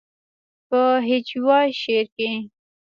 پۀ 0.69 0.79
هجويه 1.07 1.75
شعر 1.79 2.05
کښې 2.13 2.31